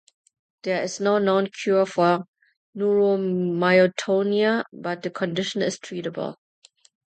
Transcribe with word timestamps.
There 0.63 0.81
is 0.81 0.99
no 0.99 1.19
known 1.19 1.51
cure 1.51 1.85
for 1.85 2.23
neuromyotonia, 2.75 4.63
but 4.73 5.03
the 5.03 5.11
condition 5.11 5.61
is 5.61 5.77
treatable. 5.77 6.37